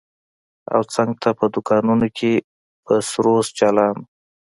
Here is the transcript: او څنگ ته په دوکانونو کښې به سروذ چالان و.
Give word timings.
او 0.73 0.81
څنگ 0.93 1.11
ته 1.21 1.29
په 1.39 1.45
دوکانونو 1.53 2.07
کښې 2.17 2.33
به 2.85 2.95
سروذ 3.11 3.45
چالان 3.59 3.95
و. 3.99 4.03